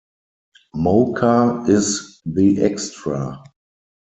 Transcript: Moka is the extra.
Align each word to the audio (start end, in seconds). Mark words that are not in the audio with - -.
Moka 0.75 1.63
is 1.69 2.21
the 2.25 2.63
extra. 2.63 3.43